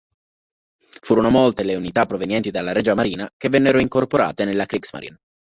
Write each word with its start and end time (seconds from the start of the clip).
Furono 1.01 1.29
molte 1.29 1.61
le 1.61 1.75
unità 1.75 2.07
provenienti 2.07 2.49
dalla 2.49 2.71
Regia 2.71 2.95
Marina 2.95 3.31
che 3.37 3.49
vennero 3.49 3.79
incorporate 3.79 4.45
nella 4.45 4.65
Kriegsmarine. 4.65 5.19